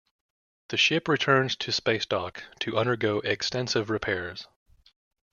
The 0.69 0.77
ship 0.77 1.07
returns 1.07 1.55
to 1.57 1.69
spacedock 1.71 2.41
to 2.61 2.75
undergo 2.75 3.19
extensive 3.19 3.91
repairs. 3.91 4.47